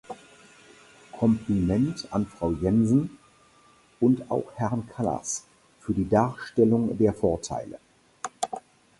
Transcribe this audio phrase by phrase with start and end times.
[1.11, 3.19] Kompliment an Frau Jensen
[3.99, 5.45] und auch Herrn Kallas
[5.79, 7.77] für die Darstellung der Vorteile.